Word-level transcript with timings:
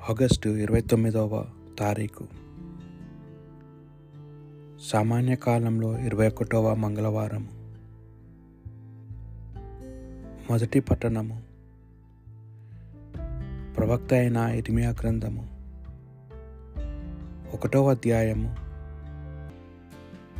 August 0.00 0.48
ఇరవై 0.48 0.80
తొమ్మిదవ 0.80 1.46
తారీఖు. 1.78 2.24
సామాన్య 4.84 5.36
కాలంలో 5.36 5.98
ఇరవై 5.98 6.28
ఒకటవ 6.28 6.74
మంగళవారం. 6.74 7.48
మొదటి 10.50 10.80
పట్టణము. 10.80 11.42
ప్రవక్త 13.76 14.14
అయిన 14.14 14.36
ఇర్మియా 14.36 14.90
గ్రంథము. 14.90 15.48
ఒకటవ 17.54 17.90
అధ్యాయము. 17.90 18.56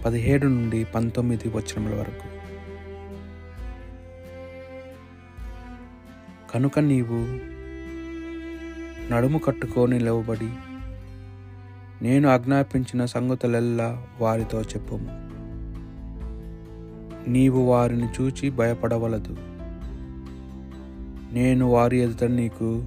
పదిహేడు 0.03 0.47
నుండి 0.47 0.85
పంతొమ్మిది 0.85 1.49
వచనముల 1.49 1.95
వరకు. 1.95 2.41
కనుక 6.53 6.79
నీవు 6.79 7.50
నడుము 9.11 9.39
కట్టుకొని 9.39 9.99
నిలవబడి 9.99 10.49
నేను 12.03 12.29
ఆజ్ఞాపించిన 12.29 13.05
సంగతులెల్లా 13.05 14.03
వారితో 14.21 14.63
చెప్పుము. 14.63 15.31
నీవు 17.31 17.61
వారిని 17.61 18.09
చూచి 18.21 18.51
భయపడవలదు. 18.51 19.37
నేను 21.33 21.67
వారి 21.67 21.99
ఎదుట 21.99 22.25
నీకు 22.25 22.85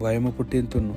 భయము 0.00 0.30
పుట్టింతును. 0.30 0.94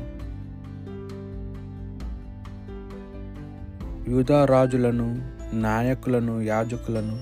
యూదా 4.09 4.45
రాజులను 4.45 5.31
నాయకులను 5.53 6.41
యాజకులను 6.41 7.19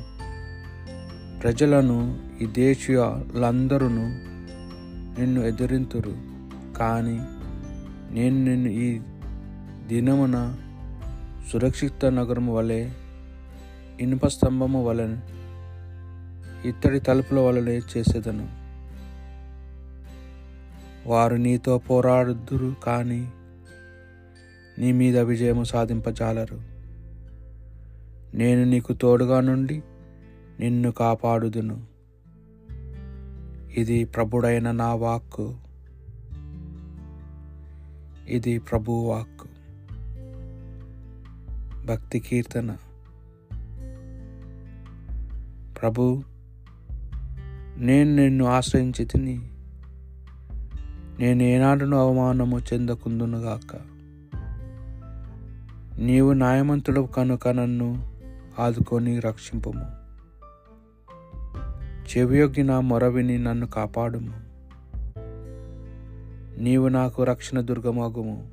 ప్రజలను 1.42 2.20
ఈ 2.42 2.46
దేశీయులందరూ 2.46 3.88
నిన్ను 3.88 5.42
ఎదిరింతురు. 5.42 6.35
కానీ 6.78 7.20
నేను 8.14 8.44
నిన్ను 8.44 8.70
ఈ 8.70 9.00
దినమున 9.88 10.56
సురక్షిత 11.52 12.06
నగరము 12.06 12.56
వలె 12.56 12.90
ఇనుప 14.00 14.28
స్తంభము 14.28 14.86
వలె 14.86 15.16
ఇత్తడి 16.66 17.00
తలుపుల 17.00 17.40
వలనే 17.40 17.78
చేసేదను. 17.78 18.50
వారు 21.10 21.36
నీతో 21.36 21.78
పోరాడుదురు 21.78 22.76
కానీ 22.84 23.32
నీ 24.80 24.92
మీద 24.92 25.20
విజయము 25.20 25.64
సాధింపజాలరు. 25.64 26.62
నేను 28.38 28.64
నీకు 28.64 28.94
తోడుగా 28.94 29.40
నుండి 29.40 29.84
నిన్ను 30.60 30.92
కాపాడుదును. 30.92 31.84
ఇది 33.78 34.06
ప్రభుడైన 34.06 34.72
నా 34.72 34.94
వాక్కు. 34.94 35.56
ఇది 38.28 38.60
ప్రభువాక్ 38.60 39.48
భక్తి 41.86 42.20
కీర్తన. 42.20 42.78
ప్రభు 45.82 46.24
నేను 47.78 48.16
నిన్ను 48.16 48.46
ఆశ్రయించి 48.46 49.06
తిని 49.06 49.50
నేను 51.20 51.44
ఏనాడును 51.44 51.98
అవమానము 51.98 52.60
చెందకుందునుగాక 52.60 53.76
నీవు 56.00 56.34
న్యాయమంతుడు 56.34 57.02
కనుక 57.02 57.48
నన్ను 57.48 58.16
ఆదుకొని 58.60 59.20
రక్షింపము. 59.20 59.86
చెవియొగ్గిన 62.06 62.66
నా 62.66 62.80
మొరవిని 62.80 63.38
నన్ను 63.38 63.68
కాపాడుము. 63.68 64.45
నీవు 66.58 66.88
నాకు 66.88 67.24
రక్షణ 67.24 67.60
దుర్గమగుము. 67.60 68.50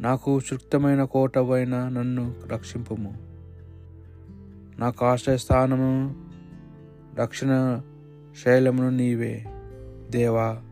నాకు 0.00 0.40
సుక్తమైన 0.40 1.04
కోటవైన 1.04 1.88
నన్ను 1.88 2.34
రక్షింపుము. 2.46 3.14
నాకు 4.80 5.06
ఆశ్రయస్థానము 5.06 6.14
రక్షణ 7.18 7.80
శైలమును 8.44 8.90
నీవే. 8.90 9.44
దేవా 10.10 10.62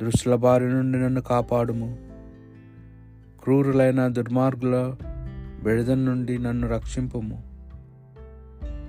దృశ్యుల 0.00 0.34
బారి 0.34 0.68
నుండి 0.68 0.98
నన్ను 0.98 1.20
కాపాడుము. 1.20 1.98
క్రూరులైన 3.42 4.08
దుర్మార్గుల 4.08 4.96
బెడదం 5.62 6.04
నుండి 6.04 6.38
నన్ను 6.38 6.68
రక్షింపుము. 6.68 7.42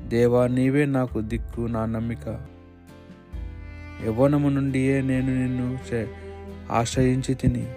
దేవా 0.07 0.47
నీవే 0.47 0.85
నాకు 0.85 1.21
దిక్కు 1.21 1.61
నా 1.61 1.85
నమ్మిక. 1.85 2.54
యవ్వనము 4.03 4.49
నుండియే 4.49 5.01
నేను 5.01 5.41
నిన్ను 5.41 5.77
ఆశ్రయించి 6.71 7.33
తిని. 7.33 7.67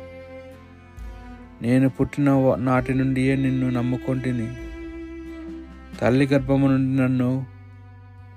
నేను 1.62 1.88
పుట్టిన 1.88 2.54
నాటి 2.58 2.94
నుండియే 2.94 3.36
నిన్ను 3.36 3.70
నమ్ముకొంటిని. 3.70 4.56
తల్లి 6.00 6.26
గర్భము 6.26 6.66
నుండి 6.66 7.02
నన్ను 7.02 7.46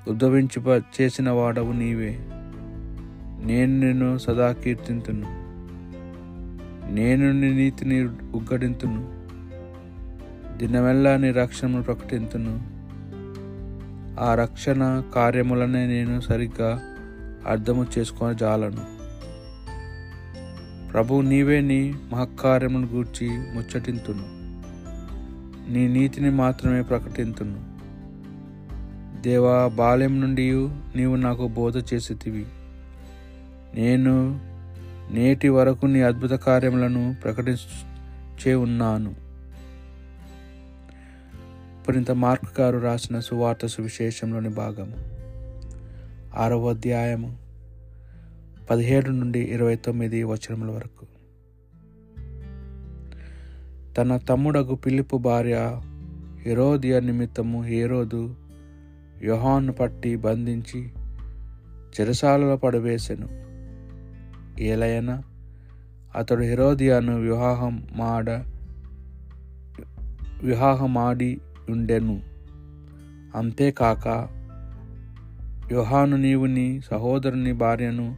ఉద్భవించి 0.08 0.82
చేసిన 1.02 1.30
వాడవు 1.30 1.72
నీవే. 1.72 2.18
నేను 3.46 3.80
నిన్ను 3.80 4.18
సదా 4.18 4.52
కీర్తింతును. 4.52 5.26
నేను 6.94 7.32
నీ 7.32 7.54
నీతిని 7.54 8.04
ఉగ్గడింతును. 8.08 9.22
దినమెల్లా 10.58 11.18
నీ 11.18 11.32
రక్షణను 11.32 11.84
ప్రకటింతును. 11.84 12.72
ఆ 14.20 14.36
రక్షణ 14.36 15.04
కార్యములనే 15.16 15.88
నేను 15.88 16.22
సరిగ్గా 16.22 16.91
అర్థము 17.48 17.86
చేసుకొని 17.98 18.38
జాలను. 18.38 19.02
ప్రభు 20.92 21.22
నీవే 21.22 21.62
నీ 21.62 21.96
మహకార్యమును 22.12 22.88
గూర్చి 22.88 23.30
ముచ్చటింతును. 23.30 24.24
నీ 25.72 25.88
నీతిని 25.88 26.30
మాత్రమే 26.30 26.82
ప్రకటింతును. 26.82 27.72
దేవా 29.22 29.68
బాల్యం 29.68 30.22
నుండి 30.22 30.52
నీవు 30.96 31.16
నాకు 31.16 31.48
బోధ 31.48 31.78
చేసేతివి. 31.78 32.46
నేను 33.76 34.42
నేటి 35.12 35.50
వరకు 35.50 35.86
నీ 35.86 36.02
అద్భుత 36.02 36.32
కార్యములను 36.32 37.16
ప్రకటించే 37.24 38.54
ఉన్నాను. 38.54 39.16
పురింత 41.88 42.12
మార్క్ 42.12 42.62
గారు 42.62 42.78
రాసిన 42.78 43.20
సువార్త 43.20 43.66
సువిశేషంలోని 43.66 44.50
భాగము. 44.50 45.21
ఆరవ 46.36 46.70
అధ్యాయము 46.70 47.38
పదిహేడు 48.70 49.10
నుండి 49.10 49.40
ఇరవై 49.40 49.76
తొమ్మిది 49.76 50.24
వచనముల 50.24 50.72
వరకు. 50.72 51.06
తన 53.94 54.18
తమ్ముడగు 54.18 54.76
పిలుపు 54.76 55.18
భార్య 55.18 55.82
హెరోదియ 56.42 57.00
నిమిత్తము 57.00 57.64
హేరోదు 57.64 58.36
యోహాను 59.24 59.74
పట్టి 59.74 60.16
బంధించి 60.16 60.92
చెరసాలలో 62.00 62.58
పడవేసెను. 62.58 63.28
ఏలయన 64.62 65.22
అతడు 66.16 66.44
హెరోదియాను 66.44 67.20
వివాహం 67.20 67.88
మాడ 67.92 68.30
వివాహమాడి 70.44 71.42
ఉండెను. 71.70 72.22
అంతేకాక 73.36 74.41
యోహాను 75.72 76.18
నీవు 76.18 76.46
నీ 76.46 76.82
సహోదరుని 76.92 77.54
భార్యను 77.54 78.16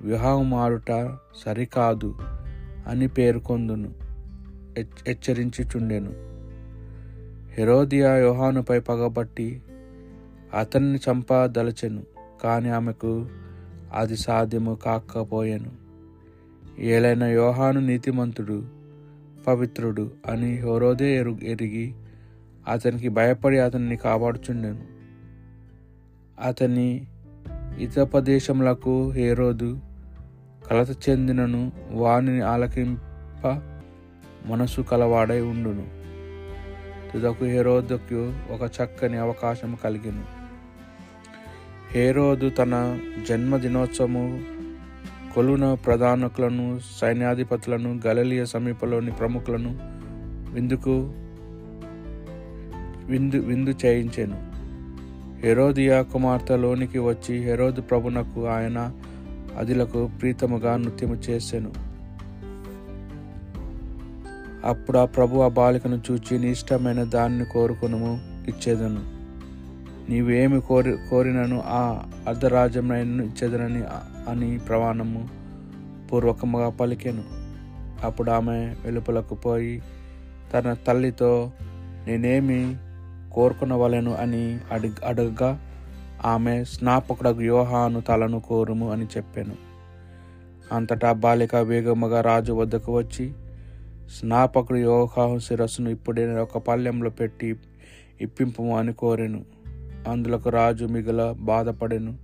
వివాహమాడుట 0.00 1.16
సరికాదు 1.36 2.14
అని 2.86 3.08
పేర్కొందును 3.08 3.94
హెచ్చరించుచుండెను. 4.78 6.10
హెరోదియా 7.52 8.16
యోహానుపై 8.16 8.78
పగబట్టి 8.78 9.62
అతన్ని 10.58 10.98
చంపదలచెను 10.98 12.02
కానీ 12.42 12.68
ఆమెకు 12.68 13.26
అది 13.94 14.16
సాధ్యము 14.16 14.74
కాకపోయాను. 14.74 15.70
ఏలైన 16.80 17.24
యోహాను 17.24 17.80
నీతిమంతుడు 17.80 18.64
పవిత్రుడు 19.46 20.10
అని 20.26 20.58
హోరోదే 20.58 21.16
ఎరు 21.16 21.38
ఎరిగి 21.42 21.94
అతనికి 22.68 23.08
భయపడి 23.08 23.58
అతన్ని 23.58 23.96
కాపాడుచుండెను. 23.96 24.97
అతని 26.42 27.06
ఇతపదేశములకు 27.78 29.10
హేరోదు 29.10 29.80
కలత 30.70 31.08
చెందినను 31.08 31.72
వానిని 31.90 32.40
ఆలకింప 32.40 33.62
మనసు 34.46 34.80
కలవాడై 34.80 35.40
ఉండును. 35.40 35.86
తుదకు 37.12 37.44
హేరోదుకు 37.44 38.32
ఒక 38.50 38.70
చక్కని 38.82 39.16
అవకాశం 39.16 39.78
కలిగిను. 39.84 40.24
హేరోదు 41.92 42.50
తన 42.50 42.98
జన్మదినోత్సవము 43.28 44.40
కొలున 45.34 45.74
ప్రధానకులను 45.74 46.80
సైన్యాధిపతులను 47.00 48.00
గలలియ 48.06 48.44
సమీపంలోని 48.44 49.10
ప్రముఖులను 49.10 49.78
విందుకు 50.54 51.12
విందు 53.06 53.36
విందు 53.36 53.70
చేయించాను. 53.84 54.47
హెరోదియా 55.42 56.02
కుమార్తె 56.02 56.56
లోనికి 56.56 56.98
వచ్చి 56.98 57.38
హెరోదు 57.38 57.80
ప్రభునకు 57.80 58.46
ఆయన 58.46 58.92
అదిలకు 59.58 60.10
ప్రీతముగా 60.20 60.76
నృత్యము 60.76 61.14
చేసెను. 61.14 61.72
అప్పుడు 64.64 64.98
ఆ 64.98 65.04
ప్రభు 65.04 65.40
ఆ 65.40 65.48
బాలికను 65.48 66.02
చూచి 66.10 66.38
నీ 66.38 66.50
ఇష్టమైన 66.50 67.02
దానిని 67.02 67.44
కోరుకును 67.44 68.20
ఇచ్చేదను. 68.48 69.00
నీవేమి 70.10 70.60
కోరి 70.60 70.96
కోరినను 71.10 71.62
ఆ 71.66 72.02
అర్ధరాజ్యమైన 72.28 73.20
ఇచ్చేదనని 73.20 73.82
అని 74.30 74.58
ప్రమాణము 74.58 75.28
పూర్వకముగా 76.12 76.68
పలికెను. 76.68 77.22
అప్పుడు 78.04 78.30
ఆమె 78.30 78.74
వెలుపలకు 78.84 79.34
పోయి 79.34 79.82
తన 80.54 80.76
తల్లితో 80.86 81.52
నేనేమి 82.06 82.76
కోరుకునవలెను 83.32 84.14
అని 84.14 84.58
అడి 84.72 84.90
అడగగా 85.06 85.60
ఆమె 86.24 86.64
స్నాపకుడకు 86.64 87.40
యోహాను 87.40 88.00
తలను 88.00 88.40
కోరుము 88.40 88.92
అని 88.92 89.04
చెప్పాను. 89.04 89.54
అంతటా 90.72 91.12
బాలిక 91.12 91.56
వేగముగా 91.56 92.20
రాజు 92.20 92.52
వద్దకు 92.52 92.96
వచ్చి 92.96 93.32
స్నాపకుడు 94.18 94.78
యోహాను 94.78 95.38
శిరస్సును 95.38 95.90
ఇప్పుడే 95.90 96.38
ఒక 96.38 96.58
పళ్ళెంలో 96.58 97.10
పెట్టి 97.10 97.56
ఇప్పింపము 98.20 98.78
అని 98.78 98.92
కోరెను. 98.92 99.44
అందులకు 100.08 100.50
రాజు 100.50 100.84
మిగల 100.84 101.34
బాధపడెను. 101.40 102.16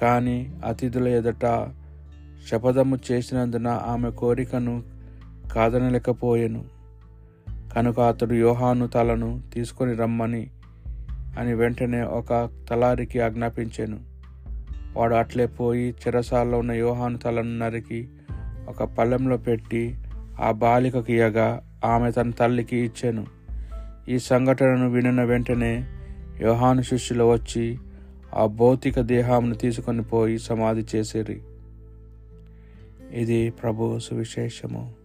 కానీ 0.00 0.60
అతిథుల 0.64 1.08
ఎదుట 1.08 1.68
శపథము 2.50 2.98
చేసినందున 3.12 3.68
ఆమె 3.68 4.10
కోరికను 4.10 4.82
కాదనలేకపోయాను. 5.52 6.77
కనుక 7.74 8.00
అతడు 8.00 8.34
యోహాను 8.34 8.86
తలను 8.86 9.42
తీసుకొని 9.54 9.94
రమ్మని 9.94 10.50
అని 11.38 11.54
వెంటనే 11.54 12.02
ఒక 12.02 12.48
తలారికి 12.70 13.20
ఆజ్ఞాపించాను. 13.20 14.00
వాడు 14.96 15.14
అట్లే 15.14 15.46
పోయి 15.46 15.90
చిరసాల్లో 15.90 16.58
ఉన్న 16.58 16.72
యోహాను 16.72 17.18
తలను 17.18 17.58
నరికి 17.58 18.08
ఒక 18.68 18.82
పళ్ళెంలో 18.82 19.36
పెట్టి 19.36 19.96
ఆ 20.40 20.50
బాలికకి 20.50 21.12
ఇయ్యగా 21.12 21.62
ఆమె 21.84 22.10
తన 22.10 22.30
తల్లికి 22.30 22.76
ఇచ్చాను. 22.76 23.26
ఈ 24.08 24.18
సంఘటనను 24.18 24.90
వినిన 24.90 25.22
వెంటనే 25.22 25.86
యోహాను 26.40 26.82
శిష్యులు 26.82 27.24
వచ్చి 27.24 27.78
ఆ 28.34 28.46
భౌతిక 28.46 29.00
దేహాన్ని 29.00 29.56
తీసుకొని 29.56 30.02
పోయి 30.02 30.38
సమాధి 30.38 30.86
చేసేరి. 30.96 31.40
ఇది 33.12 33.50
ప్రభు 33.50 33.98
సువిశేషము. 33.98 34.97